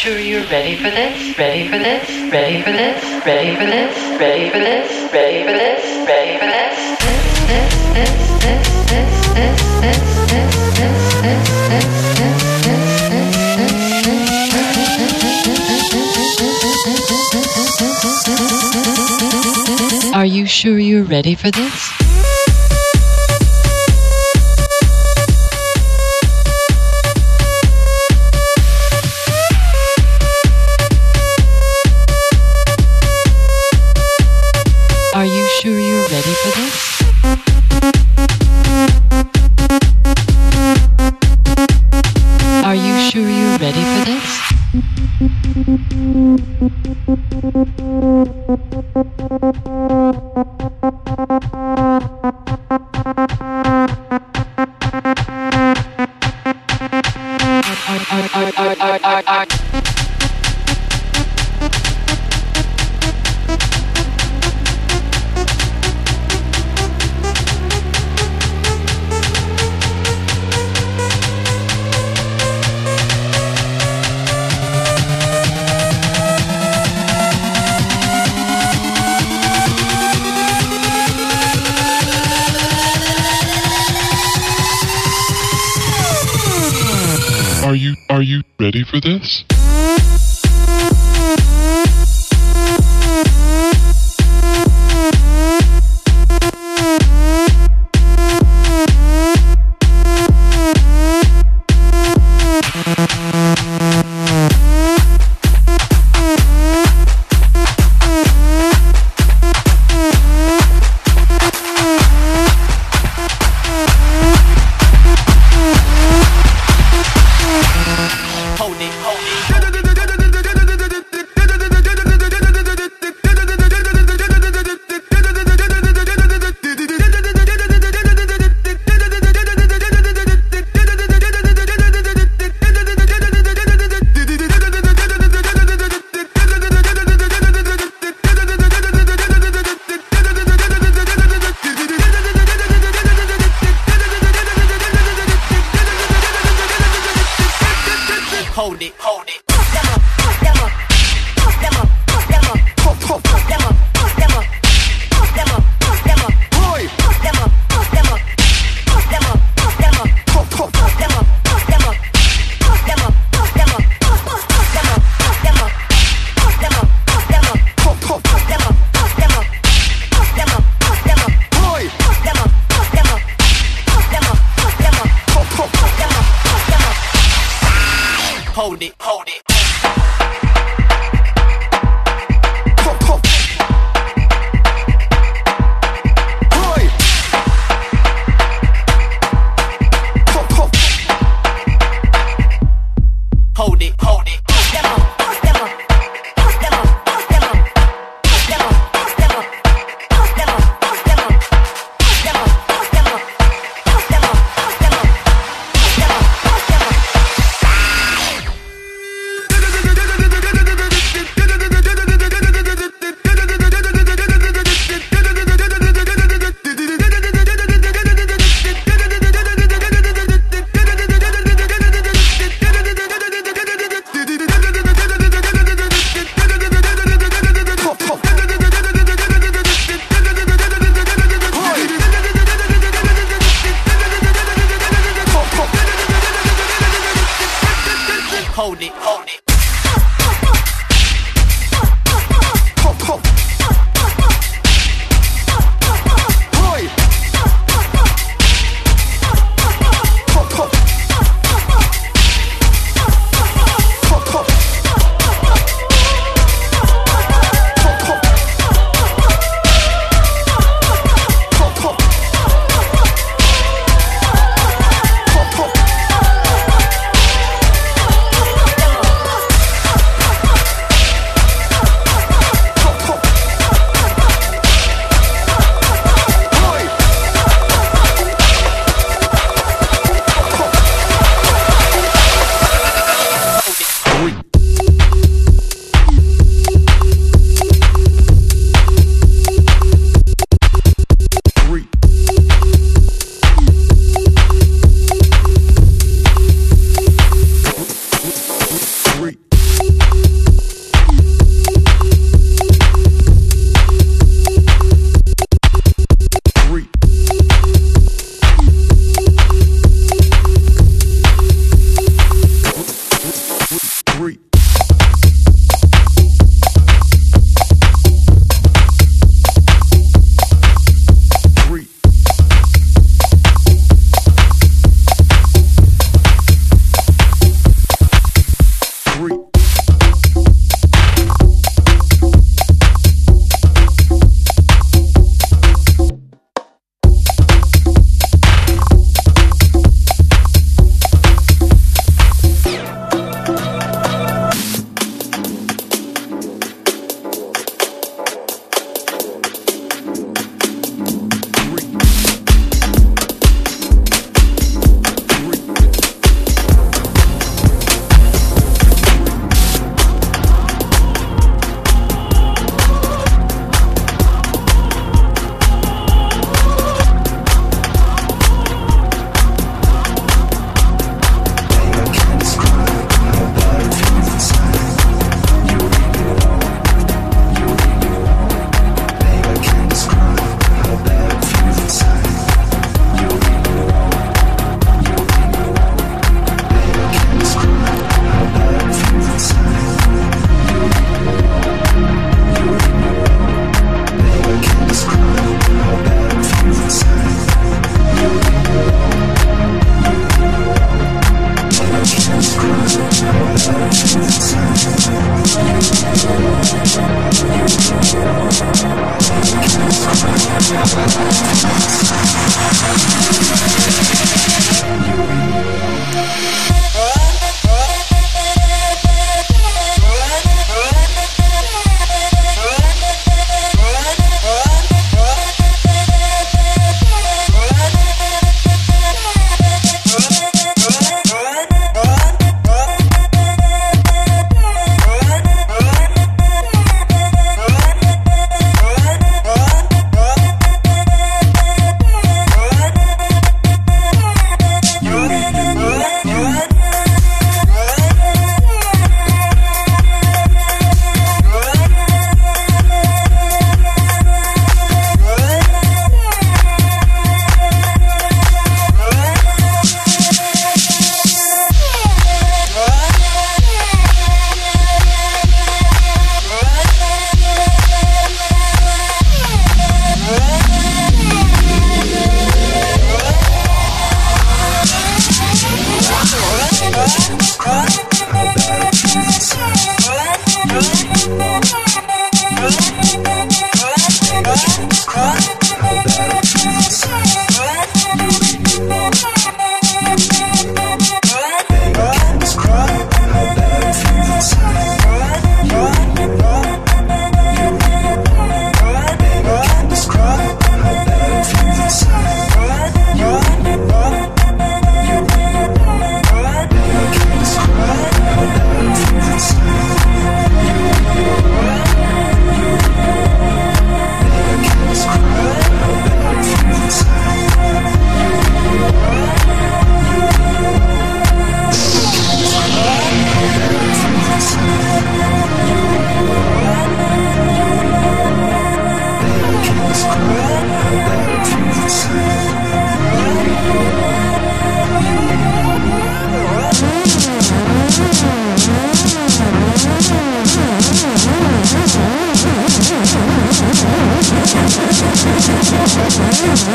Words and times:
Sure 0.00 0.18
you're 0.18 0.44
ready 0.44 0.76
for 0.76 0.88
this? 0.88 1.36
Ready 1.36 1.68
for 1.68 1.78
this? 1.78 2.08
Ready 2.32 2.62
for 2.62 2.72
this? 2.72 3.04
Ready 3.26 3.54
for 3.54 3.66
this? 3.66 4.18
Ready 4.18 4.48
for 4.48 4.58
this? 4.58 5.12
Ready 5.12 5.44
for 5.44 5.52
this? 5.52 6.08
Ready 6.08 6.38
for 6.38 6.46
this, 6.46 6.80
this. 20.00 20.14
Are 20.14 20.24
you 20.24 20.46
sure 20.46 20.78
you're 20.78 21.04
ready 21.04 21.34
for 21.34 21.50
this? 21.50 22.09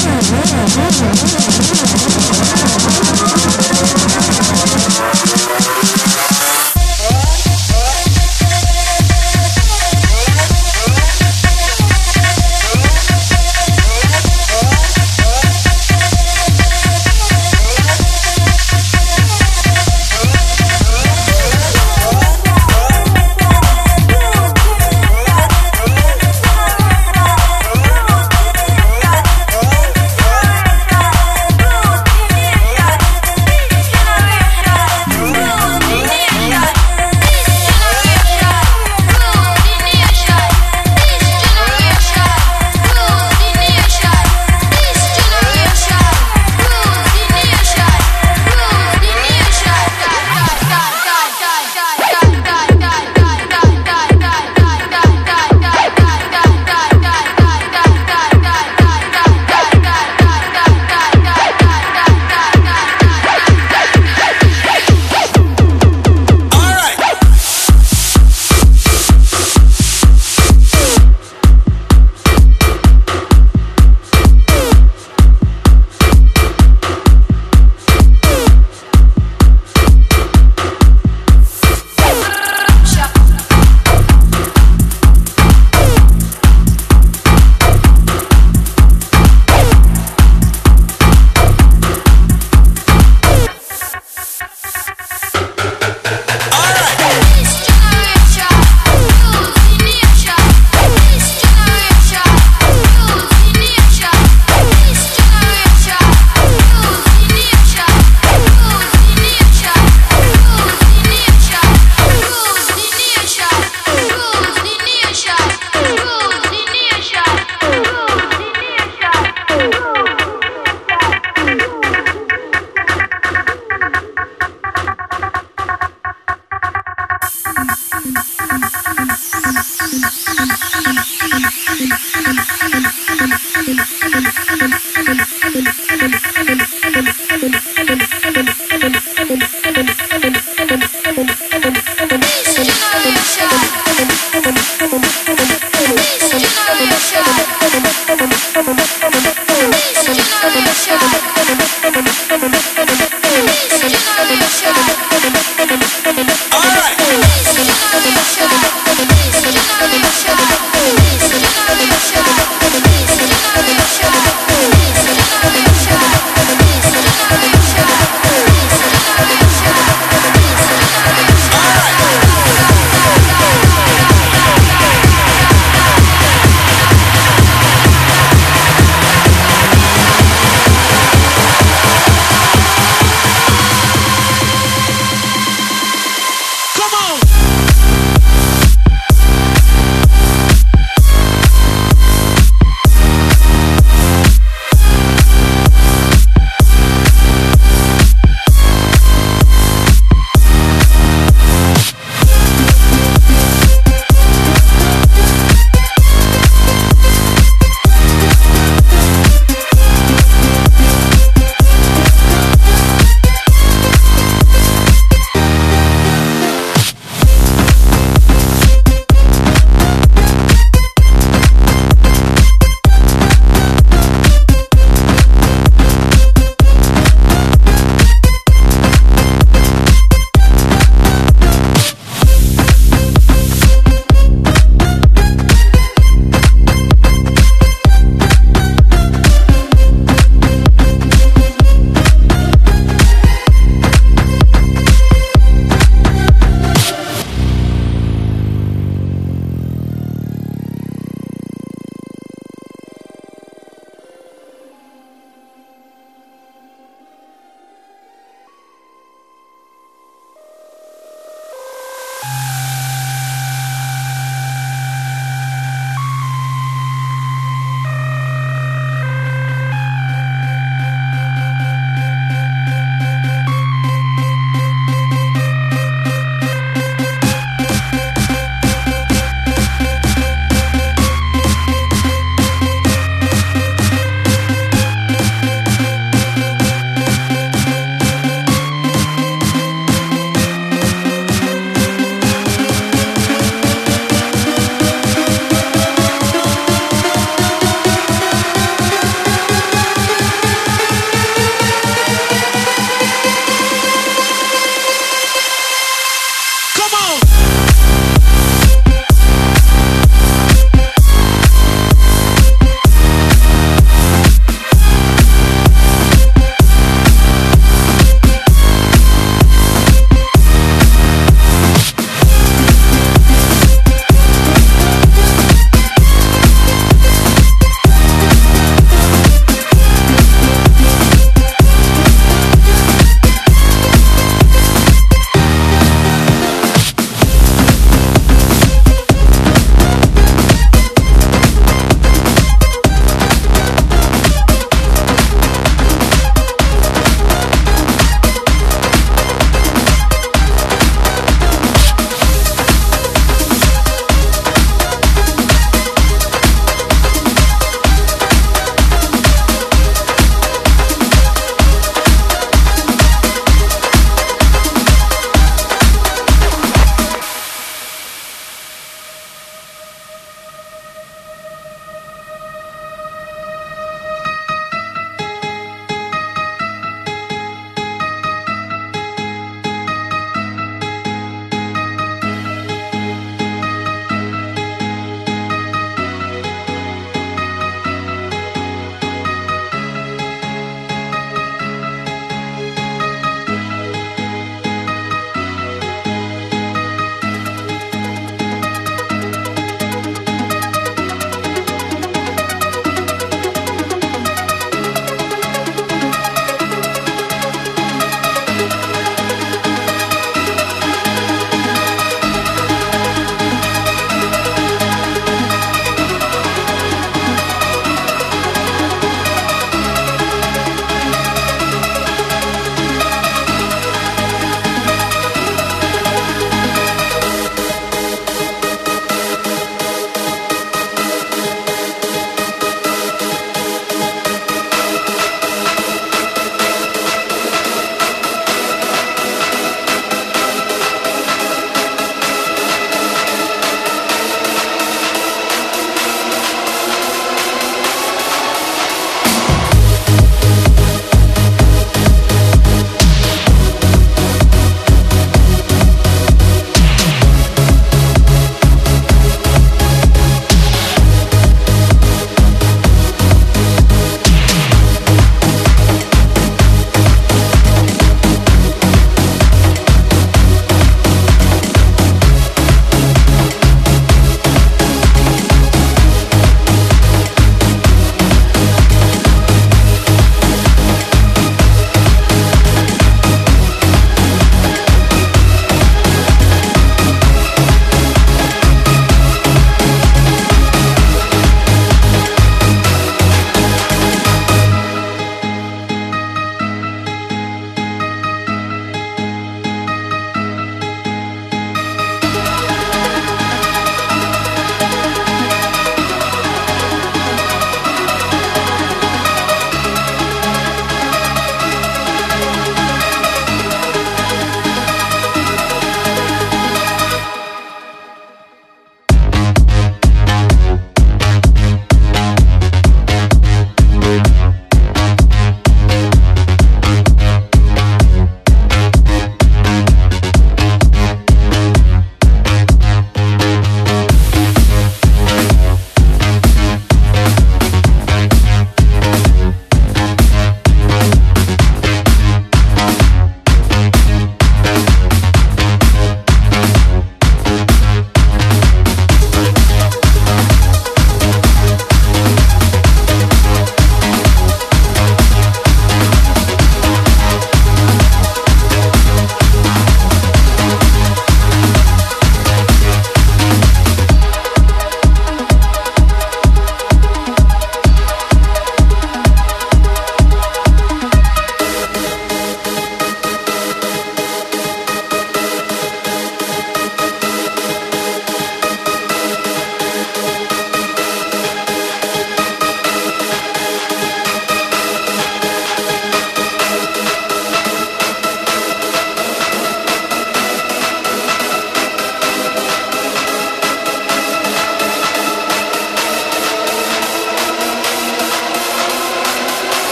Thank. 0.00 0.88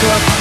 Look 0.00 0.12
up 0.12 0.37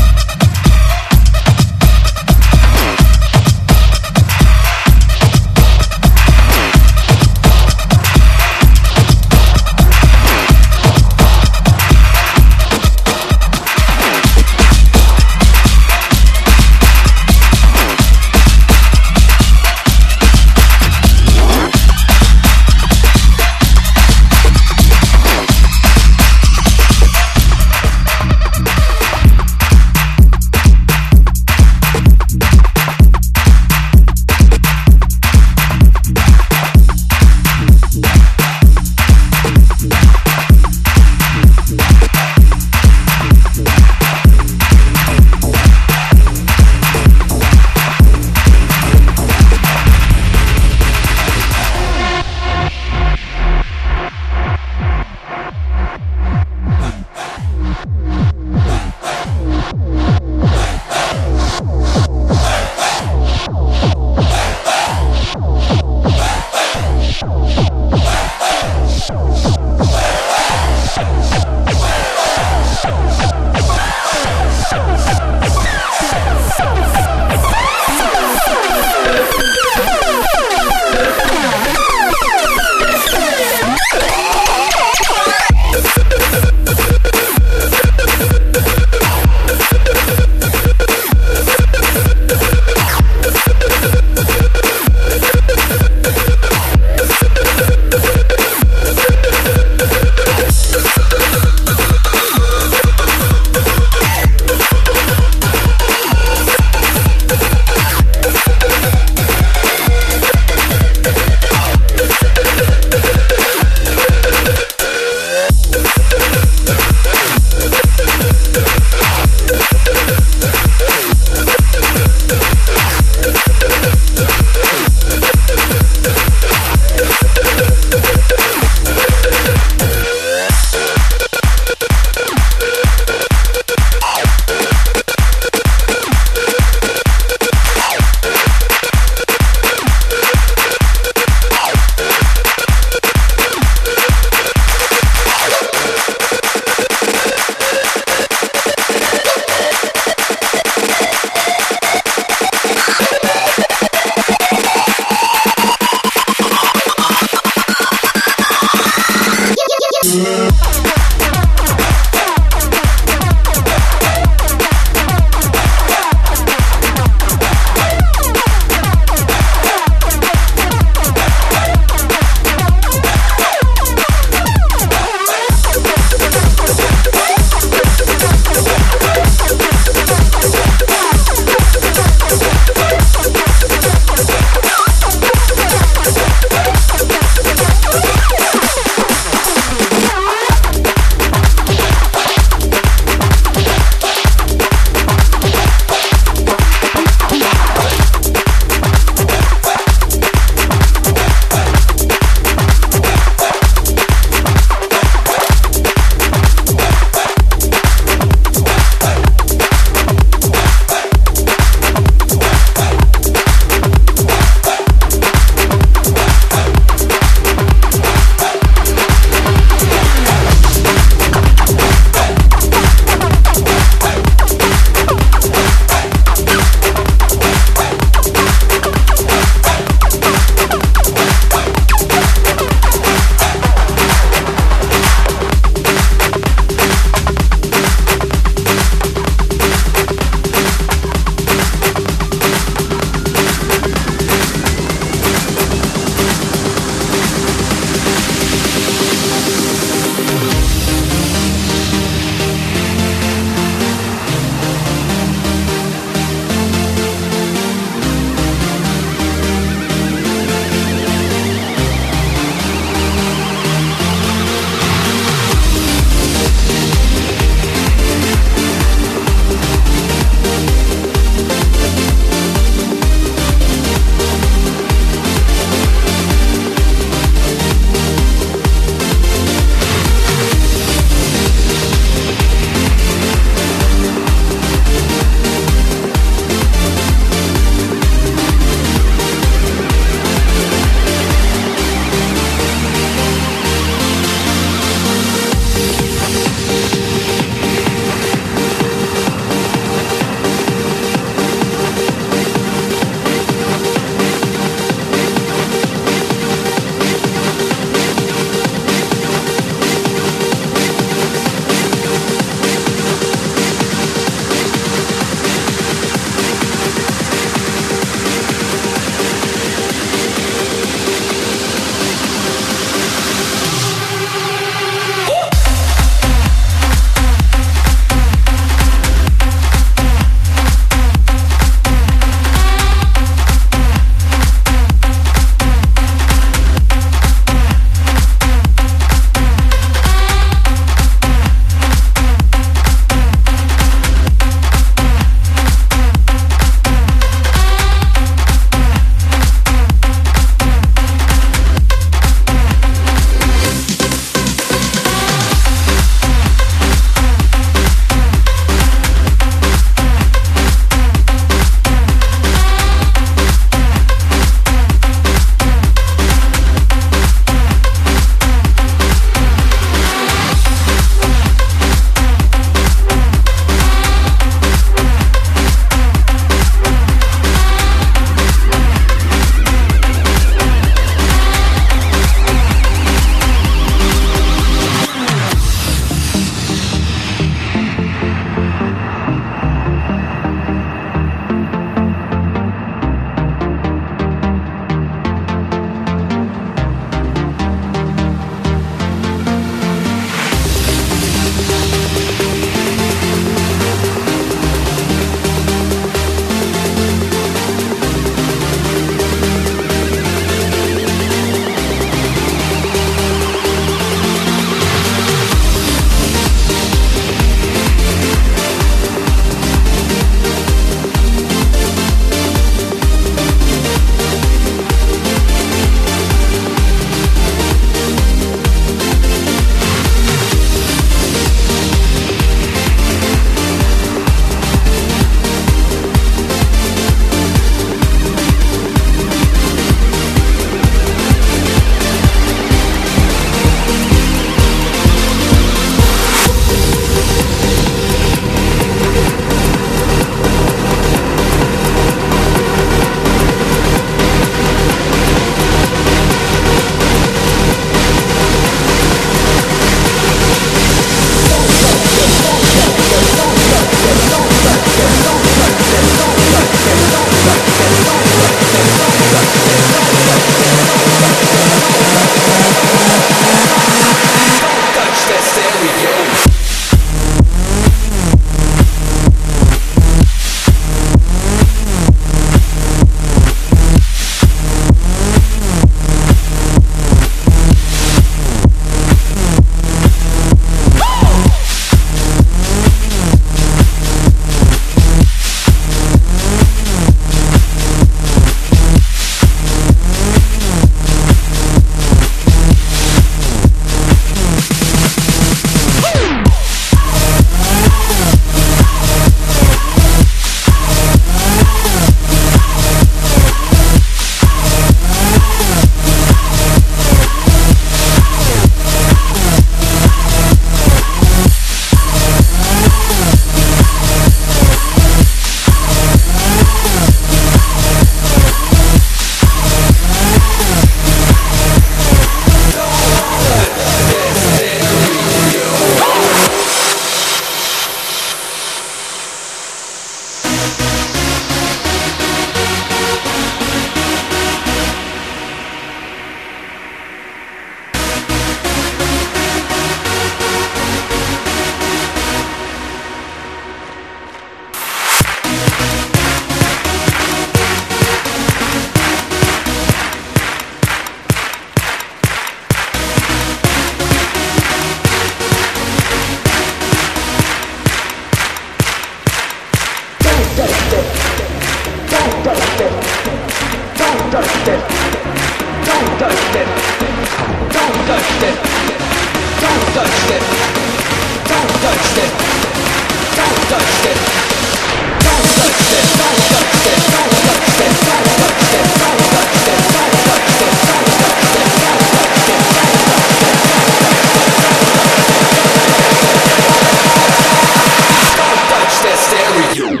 you. 599.75 600.00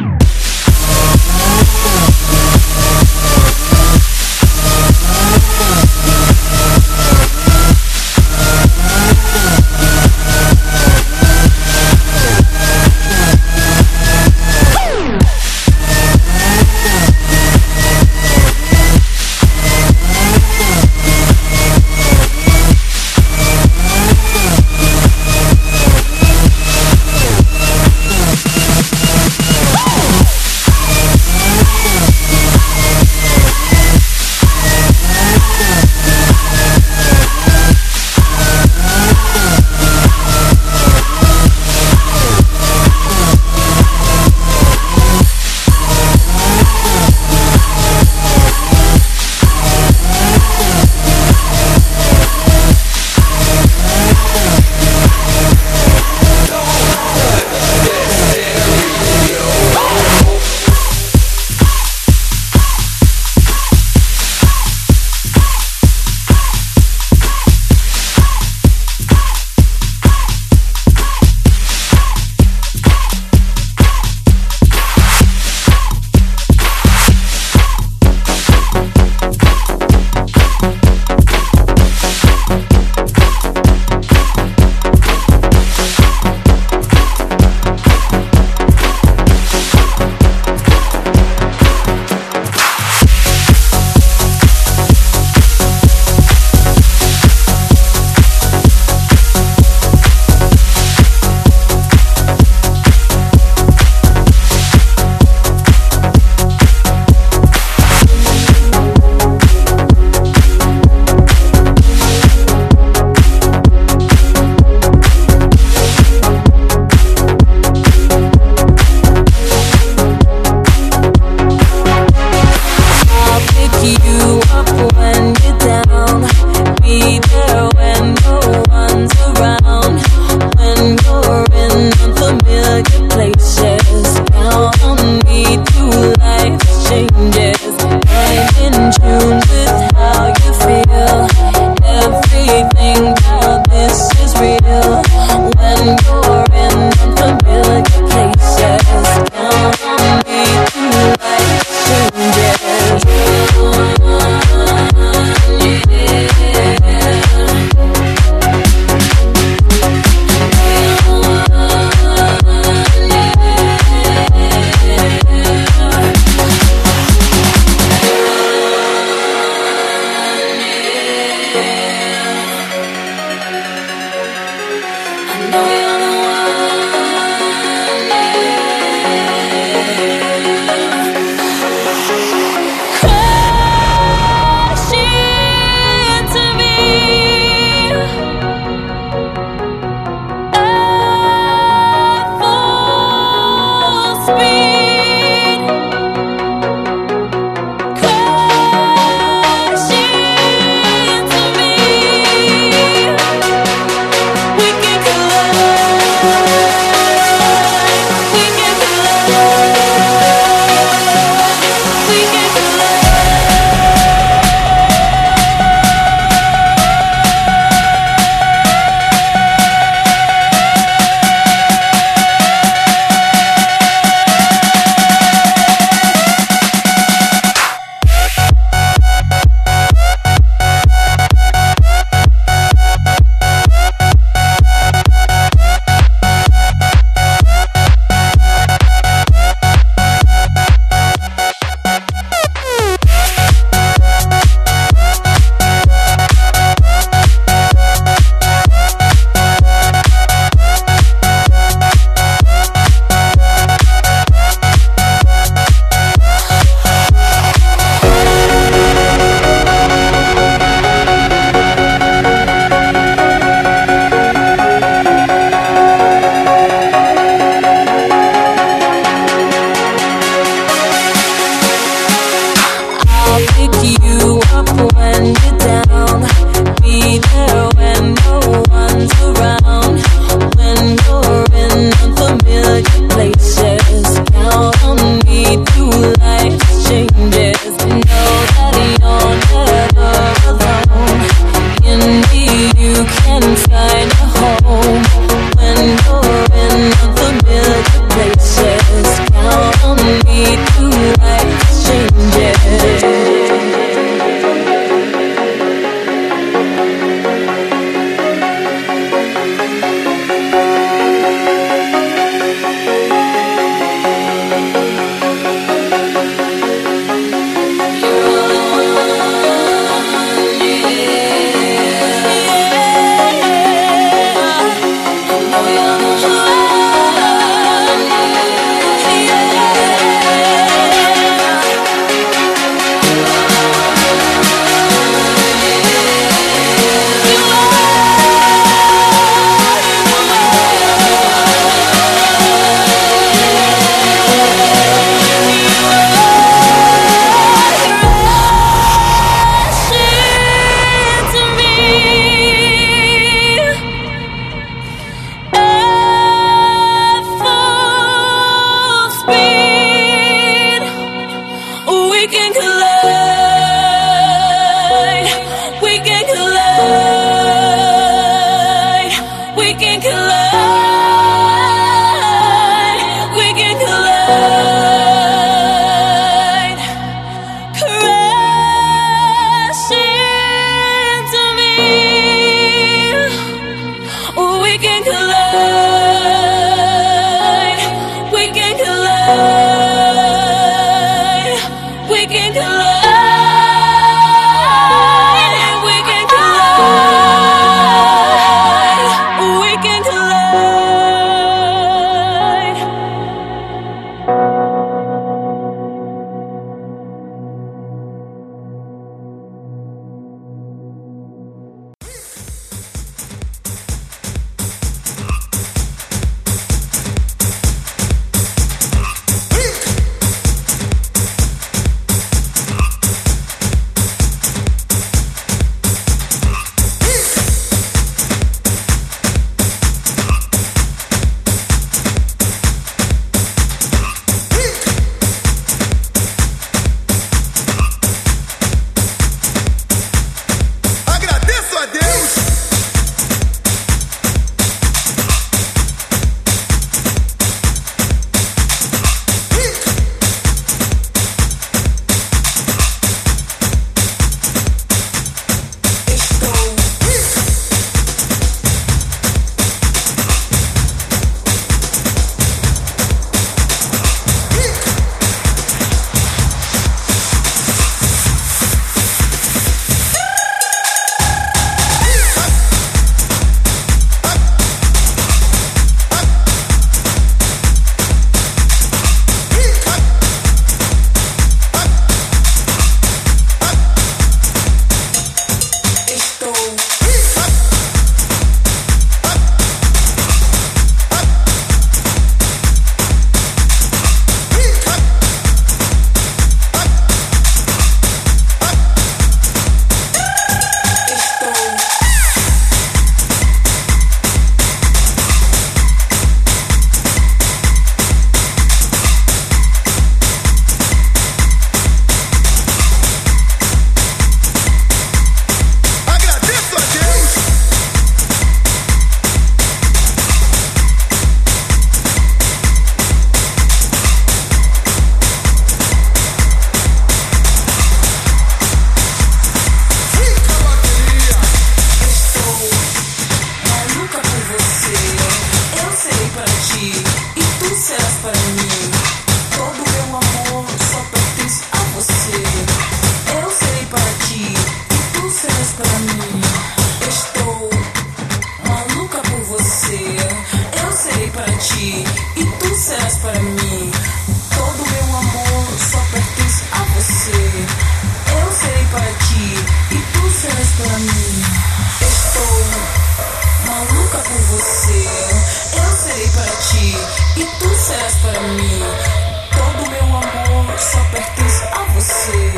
Todo 568.41 569.91
meu 569.91 570.03
amor 570.17 570.79
só 570.79 570.99
pertence 571.11 571.63
a 571.73 571.83
você. 571.93 572.51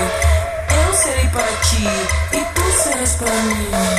Eu 0.87 0.93
serei 0.93 1.27
para 1.27 1.43
ti 1.43 1.83
e 2.31 2.45
tu 2.55 2.83
serás 2.83 3.15
para 3.15 3.29
mim. 3.29 3.92